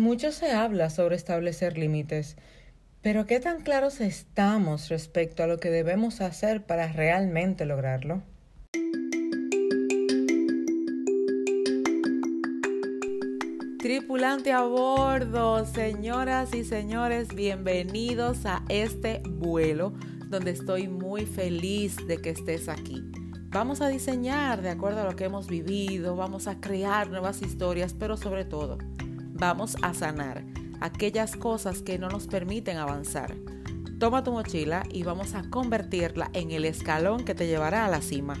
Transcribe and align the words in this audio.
Mucho 0.00 0.32
se 0.32 0.50
habla 0.50 0.88
sobre 0.88 1.14
establecer 1.14 1.76
límites, 1.76 2.38
pero 3.02 3.26
¿qué 3.26 3.38
tan 3.38 3.60
claros 3.60 4.00
estamos 4.00 4.88
respecto 4.88 5.42
a 5.42 5.46
lo 5.46 5.60
que 5.60 5.68
debemos 5.68 6.22
hacer 6.22 6.64
para 6.64 6.90
realmente 6.90 7.66
lograrlo? 7.66 8.22
Tripulante 13.78 14.52
a 14.52 14.62
bordo, 14.62 15.66
señoras 15.66 16.54
y 16.54 16.64
señores, 16.64 17.34
bienvenidos 17.34 18.46
a 18.46 18.64
este 18.70 19.20
vuelo 19.28 19.92
donde 20.30 20.52
estoy 20.52 20.88
muy 20.88 21.26
feliz 21.26 21.98
de 22.06 22.16
que 22.22 22.30
estés 22.30 22.70
aquí. 22.70 23.04
Vamos 23.50 23.82
a 23.82 23.88
diseñar 23.88 24.62
de 24.62 24.70
acuerdo 24.70 25.02
a 25.02 25.04
lo 25.04 25.14
que 25.14 25.24
hemos 25.24 25.46
vivido, 25.46 26.16
vamos 26.16 26.46
a 26.46 26.58
crear 26.58 27.10
nuevas 27.10 27.42
historias, 27.42 27.92
pero 27.92 28.16
sobre 28.16 28.46
todo 28.46 28.78
vamos 29.40 29.74
a 29.80 29.94
sanar 29.94 30.44
aquellas 30.82 31.34
cosas 31.34 31.80
que 31.80 31.98
no 31.98 32.10
nos 32.10 32.26
permiten 32.26 32.76
avanzar. 32.76 33.34
Toma 33.98 34.22
tu 34.22 34.32
mochila 34.32 34.82
y 34.92 35.02
vamos 35.02 35.34
a 35.34 35.48
convertirla 35.48 36.30
en 36.34 36.50
el 36.50 36.66
escalón 36.66 37.24
que 37.24 37.34
te 37.34 37.46
llevará 37.46 37.86
a 37.86 37.88
la 37.88 38.02
cima. 38.02 38.34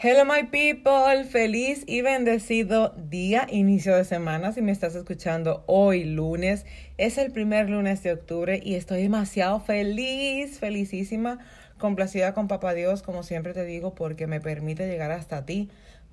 Hello 0.00 0.24
my 0.24 0.44
people, 0.52 1.24
feliz 1.28 1.82
y 1.88 2.02
bendecido 2.02 2.90
día, 2.96 3.48
inicio 3.50 3.96
de 3.96 4.04
semana. 4.04 4.52
Si 4.52 4.62
me 4.62 4.70
estás 4.70 4.94
escuchando 4.94 5.64
hoy 5.66 6.04
lunes, 6.04 6.66
es 6.98 7.18
el 7.18 7.32
primer 7.32 7.68
lunes 7.68 8.04
de 8.04 8.12
octubre 8.12 8.60
y 8.62 8.76
estoy 8.76 9.02
demasiado 9.02 9.58
feliz, 9.58 10.60
felicísima, 10.60 11.40
complacida 11.78 12.32
con 12.32 12.46
Papá 12.46 12.74
Dios, 12.74 13.02
como 13.02 13.24
siempre 13.24 13.54
te 13.54 13.64
digo, 13.64 13.96
porque 13.96 14.28
me 14.28 14.40
permite 14.40 14.86
llegar 14.86 15.10
hasta 15.10 15.44
ti 15.44 15.68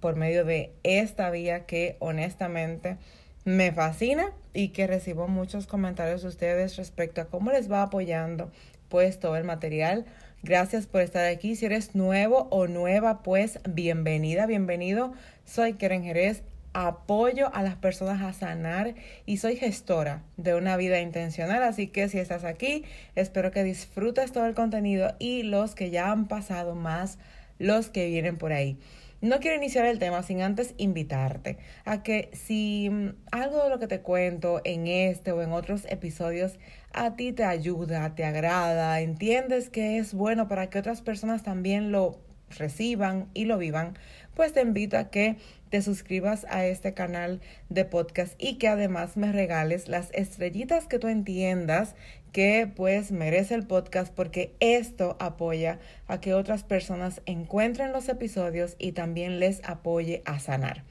por 0.06 0.18
medio 0.18 0.46
de 0.46 0.72
esta 0.84 1.32
vía 1.32 1.66
que 1.66 1.96
honestamente 1.98 2.98
me 3.44 3.72
fascina 3.72 4.34
y 4.54 4.68
que 4.68 4.86
recibo 4.86 5.28
muchos 5.28 5.66
comentarios 5.66 6.22
de 6.22 6.28
ustedes 6.28 6.76
respecto 6.76 7.22
a 7.22 7.26
cómo 7.26 7.52
les 7.52 7.72
va 7.72 7.82
apoyando 7.82 8.52
pues 8.88 9.20
todo 9.20 9.36
el 9.36 9.46
material. 9.46 10.06
Gracias 10.44 10.86
por 10.86 11.02
estar 11.02 11.26
aquí. 11.26 11.56
Si 11.56 11.66
eres 11.66 11.96
nuevo 11.96 12.48
o 12.52 12.68
nueva, 12.68 13.24
pues 13.24 13.58
bienvenida, 13.68 14.46
bienvenido. 14.46 15.14
Soy 15.44 15.74
Keren 15.74 16.04
Jerez. 16.04 16.44
Apoyo 16.74 17.52
a 17.56 17.64
las 17.64 17.76
personas 17.76 18.22
a 18.22 18.32
sanar 18.32 18.94
y 19.26 19.38
soy 19.38 19.56
gestora 19.56 20.22
de 20.38 20.54
una 20.54 20.78
vida 20.78 21.00
intencional. 21.00 21.64
Así 21.64 21.88
que 21.88 22.10
si 22.10 22.20
estás 22.20 22.44
aquí, 22.44 22.84
espero 23.16 23.50
que 23.50 23.64
disfrutes 23.64 24.32
todo 24.32 24.46
el 24.46 24.54
contenido 24.54 25.16
y 25.18 25.42
los 25.42 25.74
que 25.74 25.90
ya 25.90 26.12
han 26.12 26.28
pasado 26.28 26.76
más, 26.76 27.18
los 27.58 27.90
que 27.90 28.06
vienen 28.06 28.38
por 28.38 28.54
ahí. 28.54 28.78
No 29.26 29.40
quiero 29.40 29.58
iniciar 29.58 29.88
el 29.88 29.98
tema 29.98 30.22
sin 30.22 30.44
antes 30.44 30.76
invitarte 30.78 31.58
a 31.84 32.04
que 32.04 32.30
si 32.34 32.92
mm, 32.92 33.16
algo 33.32 33.64
de 33.64 33.72
lo 33.72 33.80
que 33.80 33.88
te 33.88 34.02
cuento 34.02 34.62
en 34.64 34.86
este 34.86 35.32
o 35.32 35.42
en 35.42 35.52
otros 35.52 35.88
episodios 35.90 36.60
a 36.94 37.16
ti 37.16 37.32
te 37.32 37.44
ayuda, 37.44 38.14
te 38.14 38.24
agrada, 38.24 39.02
entiendes 39.02 39.72
que 39.72 39.98
es 39.98 40.14
bueno 40.14 40.48
para 40.48 40.70
que 40.70 40.78
otras 40.78 41.02
personas 41.02 41.42
también 41.42 41.92
lo 41.92 42.20
reciban 42.52 43.32
y 43.34 43.46
lo 43.46 43.58
vivan, 43.58 43.98
pues 44.36 44.54
te 44.54 44.62
invito 44.62 44.98
a 44.98 45.10
que 45.10 45.38
te 45.70 45.82
suscribas 45.82 46.46
a 46.50 46.66
este 46.66 46.94
canal 46.94 47.42
de 47.70 47.86
podcast 47.86 48.36
y 48.38 48.58
que 48.58 48.68
además 48.68 49.18
me 49.18 49.32
regales 49.32 49.88
las 49.88 50.12
estrellitas 50.14 50.88
que 50.88 51.00
tú 51.00 51.08
entiendas 51.08 51.96
que 52.32 52.70
pues 52.74 53.12
merece 53.12 53.56
el 53.56 53.66
podcast 53.66 54.14
porque 54.14 54.54
esto 54.60 55.16
apoya 55.20 55.80
a 56.08 56.20
que 56.20 56.34
otras 56.34 56.64
personas 56.64 57.22
encuentren 57.26 57.94
los 57.94 58.10
episodios 58.10 58.76
y 58.78 58.92
también 58.92 59.40
les 59.40 59.64
apoye 59.64 60.22
a 60.26 60.40
sanar. 60.40 60.84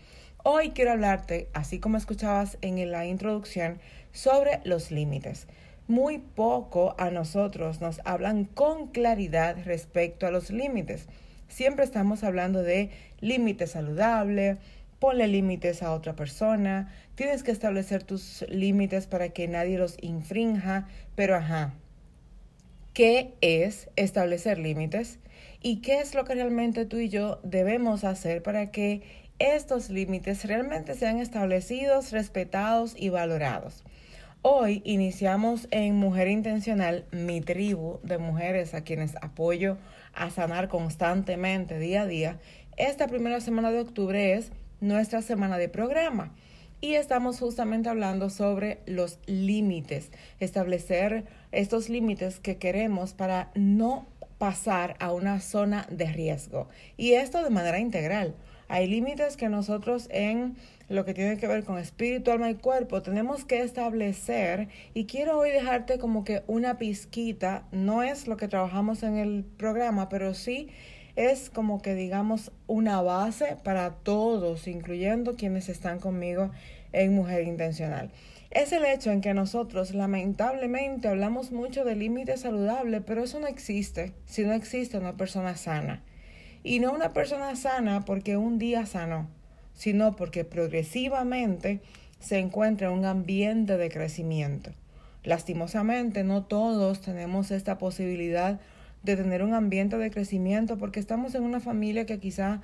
Hoy 0.43 0.71
quiero 0.71 0.93
hablarte, 0.93 1.49
así 1.53 1.79
como 1.79 1.97
escuchabas 1.97 2.59
en 2.63 2.91
la 2.91 3.07
introducción, 3.07 3.79
sobre 4.13 4.61
los 4.65 4.91
límites. 4.91 5.47
Muy 5.87 6.19
poco 6.19 6.95
a 6.99 7.11
nosotros 7.11 7.83
nos 7.83 8.01
hablan 8.05 8.45
con 8.45 8.89
claridad 8.89 9.57
respecto 9.65 10.27
a 10.27 10.31
los 10.31 10.51
límites. 10.51 11.09
Siempre 11.55 11.85
estamos 11.85 12.25
hablando 12.25 12.65
de 12.65 12.91
límite 13.21 13.69
saludable, 13.69 14.57
ponle 14.99 15.29
límites 15.29 15.85
a 15.85 15.93
otra 15.93 16.17
persona, 16.17 16.93
tienes 17.15 17.45
que 17.45 17.53
establecer 17.53 18.03
tus 18.03 18.45
límites 18.49 19.07
para 19.07 19.29
que 19.29 19.47
nadie 19.47 19.79
los 19.79 19.97
infrinja, 20.01 20.89
pero 21.15 21.37
ajá, 21.37 21.73
¿qué 22.93 23.35
es 23.41 23.89
establecer 23.95 24.59
límites? 24.59 25.21
¿Y 25.63 25.77
qué 25.77 26.01
es 26.01 26.17
lo 26.17 26.25
que 26.25 26.35
realmente 26.35 26.87
tú 26.87 26.97
y 26.97 27.09
yo 27.09 27.39
debemos 27.45 28.03
hacer 28.03 28.43
para 28.43 28.73
que 28.73 29.03
estos 29.39 29.91
límites 29.91 30.45
realmente 30.47 30.97
sean 30.97 31.21
establecidos, 31.21 32.11
respetados 32.11 32.97
y 32.99 33.11
valorados? 33.11 33.85
Hoy 34.47 34.83
iniciamos 34.85 35.69
en 35.71 35.97
Mujer 35.97 36.29
Intencional, 36.29 37.07
mi 37.11 37.41
tribu 37.41 37.99
de 38.03 38.19
mujeres 38.19 38.75
a 38.75 38.83
quienes 38.85 39.17
apoyo 39.23 39.79
a 40.13 40.29
sanar 40.29 40.69
constantemente 40.69 41.79
día 41.79 42.03
a 42.03 42.07
día. 42.07 42.39
Esta 42.77 43.09
primera 43.09 43.41
semana 43.41 43.71
de 43.71 43.81
octubre 43.81 44.35
es 44.35 44.53
nuestra 44.83 45.23
semana 45.23 45.57
de 45.57 45.71
programa. 45.71 46.35
Y 46.83 46.93
estamos 46.93 47.39
justamente 47.39 47.89
hablando 47.89 48.29
sobre 48.29 48.81
los 48.85 49.19
límites, 49.25 50.11
establecer 50.41 51.25
estos 51.51 51.89
límites 51.89 52.39
que 52.39 52.59
queremos 52.59 53.15
para 53.15 53.51
no 53.55 54.07
pasar 54.45 54.95
a 55.01 55.11
una 55.11 55.41
zona 55.41 55.87
de 55.91 56.05
riesgo. 56.05 56.69
Y 56.99 57.15
esto 57.15 57.43
de 57.43 57.49
manera 57.49 57.79
integral. 57.79 58.35
Hay 58.69 58.87
límites 58.87 59.39
que 59.39 59.49
nosotros 59.49 60.07
en 60.11 60.57
lo 60.91 61.07
que 61.07 61.15
tiene 61.15 61.39
que 61.39 61.47
ver 61.47 61.65
con 61.65 61.79
espíritu, 61.79 62.31
alma 62.31 62.51
y 62.51 62.57
cuerpo 62.57 63.01
tenemos 63.01 63.47
que 63.47 63.63
establecer 63.63 64.69
y 64.93 65.07
quiero 65.07 65.39
hoy 65.39 65.51
dejarte 65.51 65.99
como 65.99 66.25
que 66.25 66.43
una 66.47 66.77
pizquita, 66.77 67.67
no 67.73 68.03
es 68.03 68.29
lo 68.29 68.37
que 68.37 68.47
trabajamos 68.47 69.03
en 69.03 69.17
el 69.17 69.45
programa, 69.57 70.11
pero 70.11 70.35
sí 70.35 70.69
es 71.17 71.49
como 71.49 71.81
que 71.81 71.95
digamos 71.95 72.53
una 72.67 73.01
base 73.01 73.57
para 73.65 73.95
todos, 73.95 74.69
incluyendo 74.69 75.37
quienes 75.37 75.71
están 75.71 76.01
conmigo 76.01 76.51
en 76.93 77.15
Mujer 77.15 77.45
Intencional. 77.45 78.11
Es 78.55 78.71
el 78.71 78.85
hecho 78.85 79.11
en 79.11 79.21
que 79.21 79.35
nosotros 79.35 79.95
lamentablemente 79.95 81.09
hablamos 81.09 81.51
mucho 81.51 81.85
de 81.85 81.97
límite 81.97 82.37
saludable, 82.37 83.01
pero 83.01 83.25
eso 83.25 83.41
no 83.41 83.49
existe 83.49 84.13
si 84.27 84.45
no 84.45 84.53
existe 84.53 84.97
una 84.97 85.17
persona 85.17 85.57
sana. 85.57 86.05
Y 86.63 86.79
no 86.79 86.93
una 86.93 87.13
persona 87.13 87.57
sana 87.57 88.05
porque 88.05 88.37
un 88.37 88.61
día 88.61 88.87
sanó, 88.87 89.29
sino 89.75 90.15
porque 90.15 90.45
progresivamente 90.45 91.81
se 92.21 92.39
encuentra 92.39 92.87
en 92.87 92.93
un 92.93 93.05
ambiente 93.07 93.77
de 93.77 93.91
crecimiento. 93.91 94.71
Lastimosamente, 95.25 96.23
no 96.23 96.45
todos 96.45 97.01
tenemos 97.01 97.51
esta 97.51 97.77
posibilidad 97.77 98.61
de 99.03 99.17
tener 99.17 99.43
un 99.43 99.53
ambiente 99.53 99.99
de 99.99 100.13
crecimiento 100.13 100.79
porque 100.79 101.01
estamos 101.01 101.35
en 101.35 101.43
una 101.43 101.59
familia 101.59 102.07
que 102.07 102.21
quizá 102.21 102.63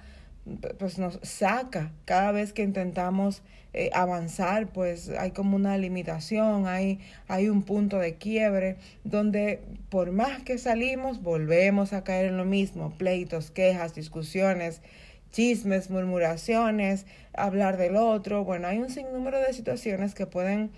pues 0.78 0.98
nos 0.98 1.18
saca. 1.22 1.92
Cada 2.04 2.32
vez 2.32 2.52
que 2.52 2.62
intentamos 2.62 3.42
eh, 3.72 3.90
avanzar 3.92 4.72
pues 4.72 5.10
hay 5.10 5.30
como 5.30 5.54
una 5.54 5.78
limitación 5.78 6.66
hay 6.66 6.98
hay 7.28 7.48
un 7.48 7.62
punto 7.62 8.00
de 8.00 8.16
quiebre 8.16 8.78
donde 9.04 9.60
por 9.90 10.10
más 10.10 10.42
que 10.42 10.58
salimos 10.58 11.22
volvemos 11.22 11.92
a 11.92 12.02
caer 12.02 12.26
en 12.26 12.36
lo 12.36 12.44
mismo. 12.44 12.92
Pleitos 12.98 13.50
quejas 13.50 13.94
discusiones 13.94 14.82
chismes 15.30 15.90
murmuraciones 15.90 17.06
hablar 17.32 17.76
del 17.76 17.96
otro. 17.96 18.44
Bueno 18.44 18.66
hay 18.66 18.78
un 18.78 18.90
sinnúmero 18.90 19.38
de 19.38 19.52
situaciones 19.52 20.14
que 20.14 20.26
pueden 20.26 20.70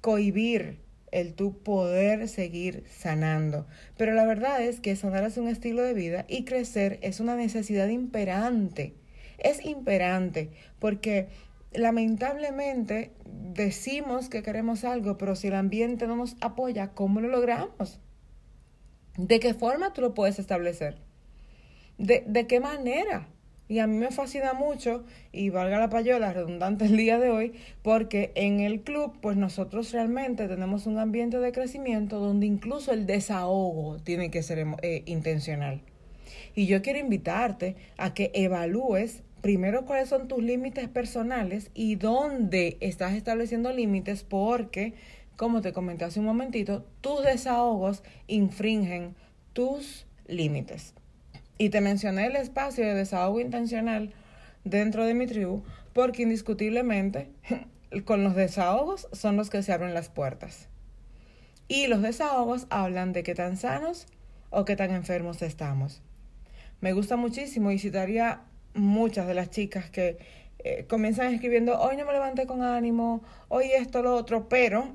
cohibir 0.00 0.78
el 1.12 1.34
tu 1.34 1.58
poder 1.62 2.28
seguir 2.28 2.84
sanando. 2.90 3.66
Pero 3.96 4.12
la 4.12 4.26
verdad 4.26 4.60
es 4.62 4.80
que 4.80 4.96
sanar 4.96 5.24
es 5.24 5.36
un 5.36 5.48
estilo 5.48 5.82
de 5.82 5.94
vida 5.94 6.24
y 6.28 6.44
crecer 6.44 6.98
es 7.02 7.20
una 7.20 7.36
necesidad 7.36 7.88
imperante. 7.88 8.94
Es 9.38 9.64
imperante 9.64 10.50
porque 10.80 11.28
lamentablemente 11.72 13.12
decimos 13.24 14.28
que 14.28 14.42
queremos 14.42 14.84
algo, 14.84 15.18
pero 15.18 15.36
si 15.36 15.48
el 15.48 15.54
ambiente 15.54 16.06
no 16.06 16.16
nos 16.16 16.36
apoya, 16.40 16.88
¿cómo 16.88 17.20
lo 17.20 17.28
logramos? 17.28 18.00
¿De 19.16 19.40
qué 19.40 19.54
forma 19.54 19.92
tú 19.92 20.00
lo 20.00 20.14
puedes 20.14 20.38
establecer? 20.38 20.98
¿De, 21.98 22.24
de 22.26 22.46
qué 22.46 22.60
manera? 22.60 23.28
Y 23.68 23.78
a 23.78 23.86
mí 23.86 23.96
me 23.96 24.10
fascina 24.10 24.52
mucho, 24.52 25.04
y 25.32 25.50
valga 25.50 25.78
la 25.78 25.88
payola 25.88 26.32
redundante 26.32 26.84
el 26.84 26.96
día 26.96 27.18
de 27.18 27.30
hoy, 27.30 27.52
porque 27.82 28.32
en 28.34 28.60
el 28.60 28.82
club, 28.82 29.14
pues 29.20 29.36
nosotros 29.36 29.92
realmente 29.92 30.48
tenemos 30.48 30.86
un 30.86 30.98
ambiente 30.98 31.38
de 31.38 31.52
crecimiento 31.52 32.18
donde 32.18 32.46
incluso 32.46 32.92
el 32.92 33.06
desahogo 33.06 33.98
tiene 33.98 34.30
que 34.30 34.42
ser 34.42 34.66
eh, 34.82 35.02
intencional. 35.06 35.80
Y 36.54 36.66
yo 36.66 36.82
quiero 36.82 36.98
invitarte 36.98 37.76
a 37.96 38.12
que 38.14 38.30
evalúes 38.34 39.22
primero 39.40 39.84
cuáles 39.84 40.08
son 40.08 40.28
tus 40.28 40.42
límites 40.42 40.88
personales 40.88 41.70
y 41.74 41.96
dónde 41.96 42.76
estás 42.80 43.14
estableciendo 43.14 43.72
límites, 43.72 44.22
porque, 44.22 44.94
como 45.36 45.62
te 45.62 45.72
comenté 45.72 46.04
hace 46.04 46.20
un 46.20 46.26
momentito, 46.26 46.84
tus 47.00 47.24
desahogos 47.24 48.02
infringen 48.26 49.14
tus 49.52 50.06
límites. 50.26 50.94
Y 51.58 51.70
te 51.70 51.80
mencioné 51.80 52.26
el 52.26 52.36
espacio 52.36 52.84
de 52.84 52.94
desahogo 52.94 53.40
intencional 53.40 54.12
dentro 54.64 55.04
de 55.04 55.14
mi 55.14 55.26
tribu 55.26 55.62
porque 55.92 56.22
indiscutiblemente 56.22 57.30
con 58.04 58.24
los 58.24 58.34
desahogos 58.34 59.08
son 59.12 59.36
los 59.36 59.50
que 59.50 59.62
se 59.62 59.72
abren 59.72 59.94
las 59.94 60.08
puertas. 60.08 60.68
Y 61.68 61.86
los 61.86 62.02
desahogos 62.02 62.66
hablan 62.70 63.12
de 63.12 63.22
qué 63.22 63.34
tan 63.34 63.56
sanos 63.56 64.06
o 64.50 64.64
qué 64.64 64.76
tan 64.76 64.90
enfermos 64.90 65.40
estamos. 65.42 66.02
Me 66.80 66.92
gusta 66.92 67.16
muchísimo 67.16 67.70
y 67.70 67.78
citaría 67.78 68.42
muchas 68.74 69.26
de 69.26 69.34
las 69.34 69.50
chicas 69.50 69.90
que 69.90 70.18
eh, 70.64 70.84
comienzan 70.88 71.32
escribiendo, 71.32 71.78
hoy 71.80 71.96
no 71.96 72.04
me 72.04 72.12
levanté 72.12 72.46
con 72.46 72.62
ánimo, 72.62 73.22
hoy 73.48 73.70
esto, 73.72 74.02
lo 74.02 74.14
otro, 74.14 74.48
pero 74.48 74.94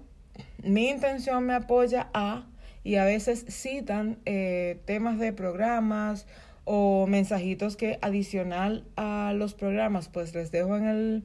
mi 0.64 0.90
intención 0.90 1.46
me 1.46 1.54
apoya 1.54 2.10
a, 2.14 2.48
y 2.84 2.96
a 2.96 3.06
veces 3.06 3.46
citan 3.50 4.20
eh, 4.26 4.82
temas 4.86 5.20
de 5.20 5.34
programas 5.34 6.26
o 6.70 7.08
mensajitos 7.08 7.78
que 7.78 7.98
adicional 8.02 8.86
a 8.98 9.34
los 9.34 9.54
programas, 9.54 10.10
pues 10.10 10.36
les 10.36 10.52
dejo 10.52 10.76
en 10.76 10.86
el, 10.86 11.24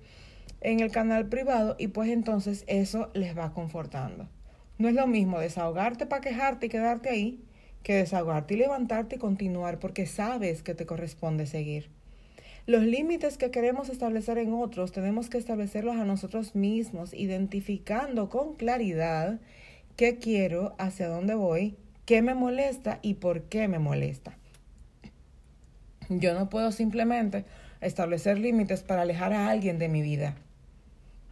en 0.60 0.78
el 0.78 0.92
canal 0.92 1.28
privado 1.28 1.74
y 1.80 1.88
pues 1.88 2.08
entonces 2.10 2.64
eso 2.68 3.10
les 3.12 3.36
va 3.36 3.52
confortando. 3.52 4.28
No 4.78 4.88
es 4.88 4.94
lo 4.94 5.08
mismo 5.08 5.40
desahogarte 5.40 6.06
para 6.06 6.20
quejarte 6.20 6.66
y 6.66 6.68
quedarte 6.68 7.08
ahí 7.10 7.44
que 7.82 7.94
desahogarte 7.94 8.54
y 8.54 8.58
levantarte 8.58 9.16
y 9.16 9.18
continuar 9.18 9.78
porque 9.78 10.06
sabes 10.06 10.62
que 10.62 10.74
te 10.74 10.86
corresponde 10.86 11.46
seguir. 11.46 11.90
Los 12.66 12.84
límites 12.84 13.38
que 13.38 13.50
queremos 13.50 13.88
establecer 13.88 14.38
en 14.38 14.52
otros 14.52 14.92
tenemos 14.92 15.28
que 15.28 15.38
establecerlos 15.38 15.96
a 15.96 16.04
nosotros 16.04 16.54
mismos, 16.54 17.12
identificando 17.12 18.28
con 18.28 18.54
claridad 18.54 19.40
qué 19.96 20.18
quiero, 20.18 20.76
hacia 20.78 21.08
dónde 21.08 21.34
voy, 21.34 21.76
qué 22.04 22.22
me 22.22 22.34
molesta 22.34 23.00
y 23.02 23.14
por 23.14 23.42
qué 23.42 23.66
me 23.66 23.80
molesta. 23.80 24.38
Yo 26.20 26.34
no 26.34 26.48
puedo 26.48 26.72
simplemente 26.72 27.44
establecer 27.80 28.38
límites 28.38 28.82
para 28.82 29.02
alejar 29.02 29.32
a 29.32 29.48
alguien 29.48 29.78
de 29.78 29.88
mi 29.88 30.02
vida. 30.02 30.34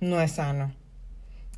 No 0.01 0.21
es 0.21 0.33
sano. 0.33 0.73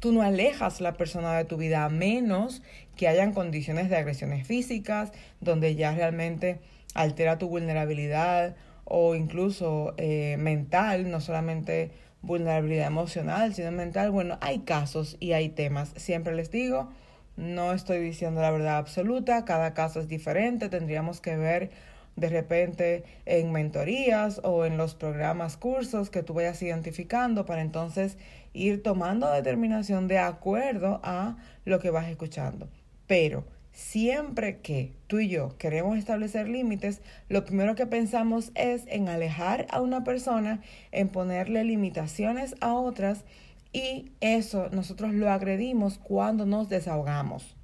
Tú 0.00 0.12
no 0.12 0.22
alejas 0.22 0.80
la 0.80 0.94
persona 0.94 1.36
de 1.36 1.44
tu 1.44 1.56
vida 1.56 1.84
a 1.84 1.88
menos 1.88 2.62
que 2.96 3.06
hayan 3.06 3.32
condiciones 3.32 3.88
de 3.88 3.96
agresiones 3.96 4.46
físicas, 4.46 5.12
donde 5.40 5.76
ya 5.76 5.92
realmente 5.92 6.58
altera 6.94 7.38
tu 7.38 7.48
vulnerabilidad 7.48 8.56
o 8.84 9.14
incluso 9.14 9.94
eh, 9.96 10.36
mental, 10.38 11.10
no 11.10 11.20
solamente 11.20 11.92
vulnerabilidad 12.20 12.86
emocional, 12.86 13.54
sino 13.54 13.70
mental. 13.70 14.10
Bueno, 14.10 14.38
hay 14.40 14.60
casos 14.60 15.16
y 15.20 15.32
hay 15.32 15.48
temas. 15.48 15.92
Siempre 15.96 16.34
les 16.34 16.50
digo, 16.50 16.90
no 17.36 17.72
estoy 17.72 17.98
diciendo 18.00 18.42
la 18.42 18.50
verdad 18.50 18.78
absoluta, 18.78 19.44
cada 19.44 19.72
caso 19.72 20.00
es 20.00 20.08
diferente, 20.08 20.68
tendríamos 20.68 21.20
que 21.20 21.36
ver 21.36 21.70
de 22.17 22.29
repente 22.29 23.05
en 23.26 23.53
mentorías 23.53 24.41
o 24.44 24.64
en 24.64 24.76
los 24.76 24.94
programas, 24.94 25.56
cursos 25.56 26.11
que 26.11 26.23
tú 26.23 26.35
vayas 26.35 26.62
identificando 26.62 27.47
para 27.47 27.62
entonces 27.62 28.19
ir 28.53 28.82
tomando 28.82 29.31
determinación 29.31 30.09
de 30.09 30.19
acuerdo 30.19 31.00
a 31.03 31.37
lo 31.64 31.81
que 31.81 31.91
vas 31.91 32.09
escuchando. 32.09 32.69
Pero 33.06 33.44
siempre 33.73 34.59
que 34.59 34.93
tú 35.06 35.20
y 35.20 35.29
yo 35.29 35.56
queremos 35.56 35.97
establecer 35.97 36.49
límites, 36.49 37.00
lo 37.29 37.44
primero 37.44 37.75
que 37.75 37.87
pensamos 37.87 38.53
es 38.55 38.85
en 38.88 39.09
alejar 39.09 39.67
a 39.70 39.81
una 39.81 40.05
persona, 40.05 40.61
en 40.91 41.09
ponerle 41.09 41.64
limitaciones 41.64 42.55
a 42.61 42.75
otras 42.75 43.25
y 43.73 44.12
eso 44.20 44.69
nosotros 44.70 45.14
lo 45.14 45.31
agredimos 45.31 45.99
cuando 45.99 46.44
nos 46.44 46.69
desahogamos. 46.69 47.56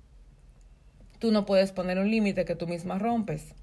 Tú 1.18 1.32
no 1.32 1.44
puedes 1.44 1.72
poner 1.72 1.98
un 1.98 2.10
límite 2.10 2.44
que 2.44 2.54
tú 2.54 2.66
misma 2.66 2.98
rompes. 2.98 3.54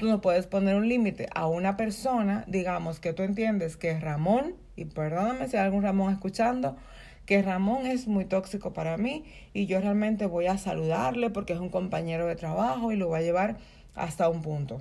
Tú 0.00 0.06
no 0.06 0.22
puedes 0.22 0.46
poner 0.46 0.76
un 0.76 0.88
límite 0.88 1.28
a 1.34 1.46
una 1.46 1.76
persona, 1.76 2.44
digamos 2.46 3.00
que 3.00 3.12
tú 3.12 3.22
entiendes 3.22 3.76
que 3.76 4.00
Ramón, 4.00 4.54
y 4.74 4.86
perdóname 4.86 5.46
si 5.46 5.58
hay 5.58 5.64
algún 5.64 5.82
Ramón 5.82 6.10
escuchando, 6.10 6.78
que 7.26 7.42
Ramón 7.42 7.84
es 7.84 8.06
muy 8.06 8.24
tóxico 8.24 8.72
para 8.72 8.96
mí 8.96 9.26
y 9.52 9.66
yo 9.66 9.78
realmente 9.78 10.24
voy 10.24 10.46
a 10.46 10.56
saludarle 10.56 11.28
porque 11.28 11.52
es 11.52 11.58
un 11.58 11.68
compañero 11.68 12.26
de 12.26 12.34
trabajo 12.34 12.92
y 12.92 12.96
lo 12.96 13.08
voy 13.08 13.18
a 13.18 13.22
llevar 13.22 13.58
hasta 13.94 14.30
un 14.30 14.40
punto. 14.40 14.80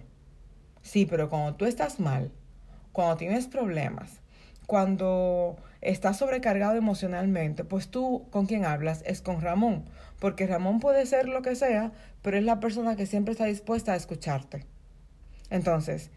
Sí, 0.83 1.05
pero 1.05 1.29
cuando 1.29 1.55
tú 1.55 1.65
estás 1.65 1.99
mal, 1.99 2.31
cuando 2.93 3.17
tienes 3.17 3.47
problemas, 3.47 4.21
cuando 4.67 5.57
estás 5.81 6.15
sobrecargado 6.15 6.77
emocionalmente, 6.77 7.65
pues 7.65 7.89
tú 7.89 8.25
con 8.29 8.45
quien 8.45 8.63
hablas 8.63 9.03
es 9.05 9.19
con 9.19 9.41
Ramón, 9.41 9.83
porque 10.19 10.47
Ramón 10.47 10.79
puede 10.79 11.05
ser 11.05 11.27
lo 11.27 11.41
que 11.41 11.55
sea, 11.55 11.91
pero 12.21 12.37
es 12.37 12.45
la 12.45 12.61
persona 12.61 12.95
que 12.95 13.05
siempre 13.05 13.33
está 13.33 13.43
dispuesta 13.43 13.91
a 13.91 13.97
escucharte. 13.97 14.65
Entonces, 15.49 16.11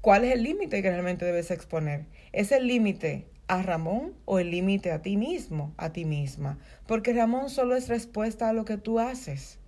¿cuál 0.00 0.24
es 0.24 0.32
el 0.32 0.42
límite 0.42 0.82
que 0.82 0.90
realmente 0.90 1.24
debes 1.24 1.50
exponer? 1.50 2.06
¿Es 2.32 2.52
el 2.52 2.66
límite 2.66 3.26
a 3.48 3.62
Ramón 3.62 4.14
o 4.24 4.38
el 4.38 4.50
límite 4.50 4.92
a 4.92 5.02
ti 5.02 5.16
mismo, 5.16 5.72
a 5.76 5.92
ti 5.92 6.04
misma? 6.04 6.58
Porque 6.86 7.12
Ramón 7.12 7.50
solo 7.50 7.76
es 7.76 7.88
respuesta 7.88 8.48
a 8.48 8.52
lo 8.52 8.64
que 8.64 8.76
tú 8.76 8.98
haces. 8.98 9.58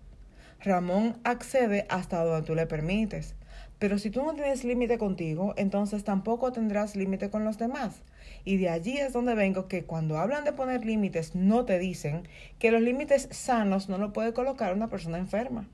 Ramón 0.60 1.18
accede 1.24 1.86
hasta 1.88 2.24
donde 2.24 2.46
tú 2.46 2.54
le 2.54 2.66
permites. 2.66 3.34
Pero 3.78 3.98
si 3.98 4.10
tú 4.10 4.24
no 4.24 4.34
tienes 4.34 4.64
límite 4.64 4.98
contigo, 4.98 5.54
entonces 5.56 6.02
tampoco 6.02 6.52
tendrás 6.52 6.96
límite 6.96 7.30
con 7.30 7.44
los 7.44 7.58
demás. 7.58 8.02
Y 8.44 8.56
de 8.56 8.68
allí 8.68 8.96
es 8.96 9.12
donde 9.12 9.34
vengo 9.34 9.68
que 9.68 9.84
cuando 9.84 10.18
hablan 10.18 10.44
de 10.44 10.52
poner 10.52 10.84
límites, 10.84 11.36
no 11.36 11.64
te 11.64 11.78
dicen 11.78 12.26
que 12.58 12.72
los 12.72 12.82
límites 12.82 13.28
sanos 13.30 13.88
no 13.88 13.98
lo 13.98 14.12
puede 14.12 14.32
colocar 14.32 14.74
una 14.74 14.88
persona 14.88 15.18
enferma. 15.18 15.68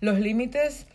Los 0.00 0.20
límites 0.20 0.86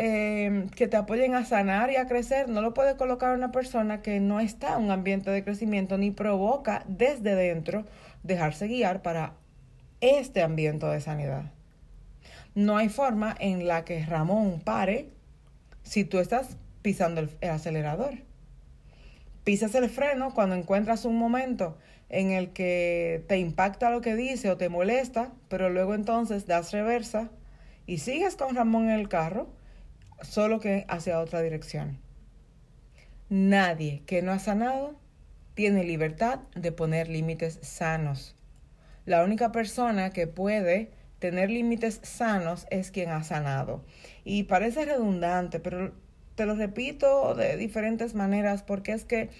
Em, 0.00 0.68
que 0.68 0.86
te 0.86 0.96
apoyen 0.96 1.34
a 1.34 1.44
sanar 1.44 1.90
y 1.90 1.96
a 1.96 2.06
crecer, 2.06 2.48
no 2.48 2.60
lo 2.62 2.72
puede 2.72 2.96
colocar 2.96 3.34
una 3.34 3.50
persona 3.50 4.00
que 4.00 4.20
no 4.20 4.38
está 4.38 4.76
en 4.76 4.84
un 4.84 4.90
ambiente 4.92 5.32
de 5.32 5.42
crecimiento 5.42 5.98
ni 5.98 6.12
provoca 6.12 6.84
desde 6.86 7.34
dentro 7.34 7.84
dejarse 8.22 8.68
guiar 8.68 9.02
para 9.02 9.34
este 10.00 10.42
ambiente 10.42 10.86
de 10.86 11.00
sanidad. 11.00 11.50
No 12.54 12.76
hay 12.76 12.88
forma 12.88 13.34
en 13.40 13.66
la 13.66 13.84
que 13.84 14.06
Ramón 14.06 14.60
pare 14.60 15.08
si 15.82 16.04
tú 16.04 16.20
estás 16.20 16.56
pisando 16.80 17.20
el, 17.20 17.30
el 17.40 17.50
acelerador. 17.50 18.18
Pisas 19.42 19.74
el 19.74 19.90
freno 19.90 20.32
cuando 20.32 20.54
encuentras 20.54 21.06
un 21.06 21.18
momento 21.18 21.76
en 22.08 22.30
el 22.30 22.50
que 22.50 23.24
te 23.26 23.38
impacta 23.38 23.90
lo 23.90 24.00
que 24.00 24.14
dice 24.14 24.48
o 24.48 24.56
te 24.56 24.68
molesta, 24.68 25.32
pero 25.48 25.70
luego 25.70 25.96
entonces 25.96 26.46
das 26.46 26.70
reversa 26.70 27.30
y 27.84 27.98
sigues 27.98 28.36
con 28.36 28.54
Ramón 28.54 28.84
en 28.84 29.00
el 29.00 29.08
carro 29.08 29.57
solo 30.22 30.60
que 30.60 30.84
hacia 30.88 31.20
otra 31.20 31.42
dirección. 31.42 31.98
Nadie 33.28 34.02
que 34.06 34.22
no 34.22 34.32
ha 34.32 34.38
sanado 34.38 34.96
tiene 35.54 35.84
libertad 35.84 36.40
de 36.54 36.72
poner 36.72 37.08
límites 37.08 37.58
sanos. 37.62 38.36
La 39.04 39.24
única 39.24 39.52
persona 39.52 40.10
que 40.10 40.26
puede 40.26 40.92
tener 41.18 41.50
límites 41.50 42.00
sanos 42.02 42.66
es 42.70 42.90
quien 42.90 43.10
ha 43.10 43.24
sanado. 43.24 43.84
Y 44.24 44.44
parece 44.44 44.84
redundante, 44.84 45.60
pero 45.60 45.92
te 46.34 46.46
lo 46.46 46.54
repito 46.54 47.34
de 47.34 47.56
diferentes 47.56 48.14
maneras 48.14 48.62
porque 48.62 48.92
es 48.92 49.04
que 49.04 49.30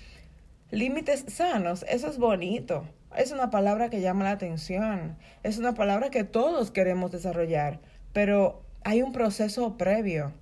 límites 0.71 1.25
sanos, 1.29 1.85
eso 1.89 2.09
es 2.09 2.19
bonito. 2.19 2.87
Es 3.17 3.33
una 3.33 3.51
palabra 3.51 3.89
que 3.89 4.01
llama 4.01 4.25
la 4.25 4.33
atención. 4.33 5.17
Es 5.43 5.59
una 5.59 5.75
palabra 5.75 6.11
que 6.11 6.25
todos 6.25 6.71
queremos 6.71 7.11
desarrollar, 7.11 7.81
pero 8.13 8.65
hay 8.85 9.03
un 9.03 9.13
proceso 9.13 9.79
previo 9.79 10.33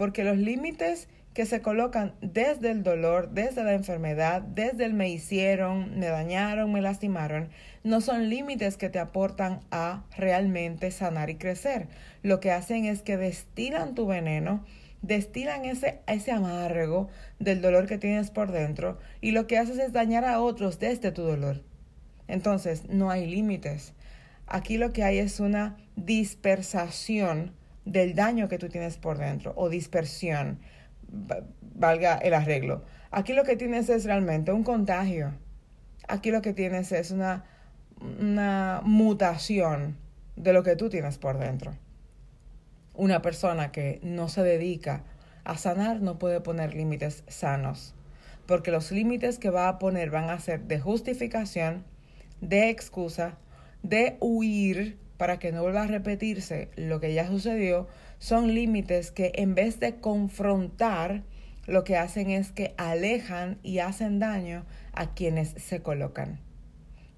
porque 0.00 0.24
los 0.24 0.38
límites 0.38 1.08
que 1.34 1.44
se 1.44 1.60
colocan 1.60 2.14
desde 2.22 2.70
el 2.70 2.82
dolor, 2.82 3.32
desde 3.32 3.64
la 3.64 3.74
enfermedad, 3.74 4.40
desde 4.40 4.86
el 4.86 4.94
me 4.94 5.10
hicieron, 5.10 5.98
me 5.98 6.06
dañaron, 6.06 6.72
me 6.72 6.80
lastimaron, 6.80 7.50
no 7.84 8.00
son 8.00 8.30
límites 8.30 8.78
que 8.78 8.88
te 8.88 8.98
aportan 8.98 9.60
a 9.70 10.04
realmente 10.16 10.90
sanar 10.90 11.28
y 11.28 11.34
crecer. 11.34 11.88
Lo 12.22 12.40
que 12.40 12.50
hacen 12.50 12.86
es 12.86 13.02
que 13.02 13.18
destilan 13.18 13.94
tu 13.94 14.06
veneno, 14.06 14.64
destilan 15.02 15.66
ese, 15.66 16.00
ese 16.06 16.32
amargo 16.32 17.10
del 17.38 17.60
dolor 17.60 17.86
que 17.86 17.98
tienes 17.98 18.30
por 18.30 18.52
dentro 18.52 18.98
y 19.20 19.32
lo 19.32 19.46
que 19.46 19.58
haces 19.58 19.76
es 19.78 19.92
dañar 19.92 20.24
a 20.24 20.40
otros 20.40 20.78
desde 20.78 21.12
tu 21.12 21.24
dolor. 21.24 21.62
Entonces, 22.26 22.88
no 22.88 23.10
hay 23.10 23.26
límites. 23.26 23.92
Aquí 24.46 24.78
lo 24.78 24.94
que 24.94 25.04
hay 25.04 25.18
es 25.18 25.40
una 25.40 25.76
dispersación 25.94 27.59
del 27.84 28.14
daño 28.14 28.48
que 28.48 28.58
tú 28.58 28.68
tienes 28.68 28.96
por 28.96 29.18
dentro 29.18 29.52
o 29.56 29.68
dispersión, 29.68 30.60
valga 31.74 32.16
el 32.16 32.34
arreglo. 32.34 32.84
Aquí 33.10 33.32
lo 33.32 33.44
que 33.44 33.56
tienes 33.56 33.88
es 33.88 34.04
realmente 34.04 34.52
un 34.52 34.62
contagio. 34.62 35.34
Aquí 36.08 36.30
lo 36.30 36.42
que 36.42 36.52
tienes 36.52 36.92
es 36.92 37.10
una, 37.10 37.44
una 38.20 38.80
mutación 38.84 39.96
de 40.36 40.52
lo 40.52 40.62
que 40.62 40.76
tú 40.76 40.88
tienes 40.88 41.18
por 41.18 41.38
dentro. 41.38 41.76
Una 42.94 43.22
persona 43.22 43.72
que 43.72 44.00
no 44.02 44.28
se 44.28 44.42
dedica 44.42 45.04
a 45.44 45.56
sanar 45.56 46.00
no 46.00 46.18
puede 46.18 46.40
poner 46.40 46.74
límites 46.74 47.24
sanos, 47.28 47.94
porque 48.46 48.70
los 48.70 48.92
límites 48.92 49.38
que 49.38 49.50
va 49.50 49.68
a 49.68 49.78
poner 49.78 50.10
van 50.10 50.28
a 50.30 50.38
ser 50.38 50.62
de 50.62 50.80
justificación, 50.80 51.84
de 52.40 52.68
excusa, 52.68 53.36
de 53.82 54.16
huir 54.20 54.98
para 55.20 55.38
que 55.38 55.52
no 55.52 55.60
vuelva 55.60 55.82
a 55.82 55.86
repetirse 55.86 56.70
lo 56.76 56.98
que 56.98 57.12
ya 57.12 57.28
sucedió, 57.28 57.88
son 58.18 58.54
límites 58.54 59.10
que 59.10 59.32
en 59.34 59.54
vez 59.54 59.78
de 59.78 59.96
confrontar 59.96 61.24
lo 61.66 61.84
que 61.84 61.98
hacen 61.98 62.30
es 62.30 62.52
que 62.52 62.72
alejan 62.78 63.58
y 63.62 63.80
hacen 63.80 64.18
daño 64.18 64.64
a 64.94 65.12
quienes 65.12 65.50
se 65.50 65.82
colocan. 65.82 66.40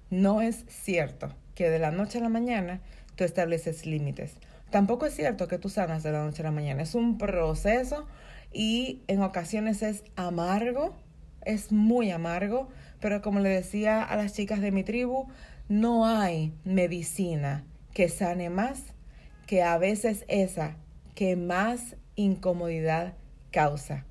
No 0.09 0.41
es 0.41 0.65
cierto 0.67 1.33
que 1.55 1.69
de 1.69 1.79
la 1.79 1.91
noche 1.91 2.17
a 2.17 2.21
la 2.21 2.27
mañana 2.27 2.81
tú 3.15 3.23
estableces 3.23 3.85
límites. 3.85 4.35
Tampoco 4.69 5.05
es 5.05 5.15
cierto 5.15 5.47
que 5.47 5.57
tú 5.57 5.69
sanas 5.69 6.03
de 6.03 6.11
la 6.11 6.25
noche 6.25 6.41
a 6.41 6.47
la 6.47 6.51
mañana. 6.51 6.83
Es 6.83 6.95
un 6.95 7.17
proceso 7.17 8.05
y 8.51 9.01
en 9.07 9.21
ocasiones 9.21 9.81
es 9.81 10.03
amargo, 10.17 10.93
es 11.45 11.71
muy 11.71 12.11
amargo, 12.11 12.67
pero 12.99 13.21
como 13.21 13.39
le 13.39 13.47
decía 13.47 14.03
a 14.03 14.17
las 14.17 14.33
chicas 14.33 14.59
de 14.59 14.73
mi 14.73 14.83
tribu, 14.83 15.29
no 15.69 16.05
hay 16.05 16.51
medicina 16.65 17.63
que 17.93 18.09
sane 18.09 18.49
más 18.49 18.93
que 19.47 19.61
a 19.61 19.77
veces 19.77 20.25
esa 20.27 20.77
que 21.15 21.35
más 21.35 21.95
incomodidad 22.15 23.13
causa. 23.51 24.05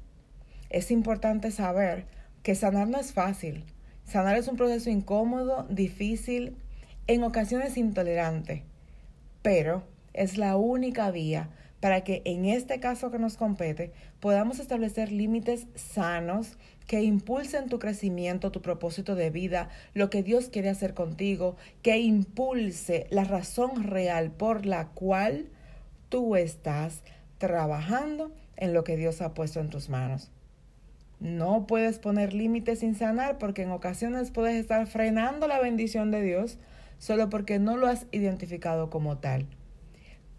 Es 0.70 0.90
importante 0.90 1.50
saber 1.50 2.06
que 2.42 2.54
sanar 2.54 2.88
no 2.88 2.98
es 2.98 3.12
fácil. 3.12 3.64
Sanar 4.04 4.36
es 4.36 4.48
un 4.48 4.56
proceso 4.56 4.90
incómodo, 4.90 5.66
difícil, 5.68 6.56
en 7.06 7.24
ocasiones 7.24 7.76
intolerante, 7.76 8.64
pero 9.42 9.82
es 10.12 10.38
la 10.38 10.56
única 10.56 11.10
vía 11.10 11.50
para 11.82 12.04
que 12.04 12.22
en 12.24 12.44
este 12.44 12.78
caso 12.78 13.10
que 13.10 13.18
nos 13.18 13.36
compete 13.36 13.90
podamos 14.20 14.60
establecer 14.60 15.10
límites 15.10 15.66
sanos 15.74 16.56
que 16.86 17.02
impulsen 17.02 17.68
tu 17.68 17.80
crecimiento, 17.80 18.52
tu 18.52 18.62
propósito 18.62 19.16
de 19.16 19.30
vida, 19.30 19.68
lo 19.92 20.08
que 20.08 20.22
Dios 20.22 20.48
quiere 20.48 20.68
hacer 20.68 20.94
contigo, 20.94 21.56
que 21.82 21.98
impulse 21.98 23.08
la 23.10 23.24
razón 23.24 23.82
real 23.82 24.30
por 24.30 24.64
la 24.64 24.90
cual 24.90 25.48
tú 26.08 26.36
estás 26.36 27.02
trabajando 27.38 28.30
en 28.56 28.74
lo 28.74 28.84
que 28.84 28.96
Dios 28.96 29.20
ha 29.20 29.34
puesto 29.34 29.58
en 29.58 29.68
tus 29.68 29.88
manos. 29.88 30.30
No 31.18 31.66
puedes 31.66 31.98
poner 31.98 32.32
límites 32.32 32.78
sin 32.78 32.94
sanar 32.94 33.38
porque 33.38 33.62
en 33.62 33.72
ocasiones 33.72 34.30
puedes 34.30 34.54
estar 34.54 34.86
frenando 34.86 35.48
la 35.48 35.58
bendición 35.58 36.12
de 36.12 36.22
Dios 36.22 36.58
solo 36.98 37.28
porque 37.28 37.58
no 37.58 37.76
lo 37.76 37.88
has 37.88 38.06
identificado 38.12 38.88
como 38.88 39.18
tal. 39.18 39.48